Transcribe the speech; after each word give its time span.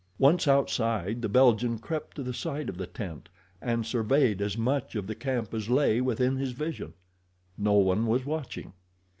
Once 0.17 0.47
outside 0.47 1.21
the 1.21 1.29
Belgian 1.29 1.77
crept 1.77 2.15
to 2.15 2.23
the 2.23 2.33
side 2.33 2.69
of 2.69 2.77
the 2.79 2.87
tent 2.87 3.29
and 3.61 3.85
surveyed 3.85 4.41
as 4.41 4.57
much 4.57 4.95
of 4.95 5.05
the 5.05 5.13
camp 5.13 5.53
as 5.53 5.69
lay 5.69 6.01
within 6.01 6.37
his 6.37 6.53
vision—no 6.53 7.73
one 7.73 8.07
was 8.07 8.25
watching. 8.25 8.73